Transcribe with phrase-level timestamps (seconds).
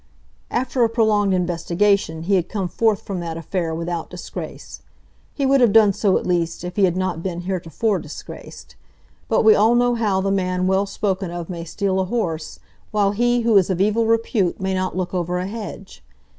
[0.49, 4.81] After a prolonged investigation he had come forth from that affair without disgrace.
[5.35, 8.75] He would have done so, at least, if he had not been heretofore disgraced.
[9.29, 12.59] But we all know how the man well spoken of may steal a horse,
[12.89, 16.03] while he who is of evil repute may not look over a hedge.